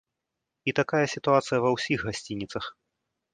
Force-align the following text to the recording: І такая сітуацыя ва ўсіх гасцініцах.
І 0.71 0.73
такая 0.79 1.01
сітуацыя 1.15 1.59
ва 1.67 1.75
ўсіх 1.75 1.99
гасцініцах. 2.09 2.65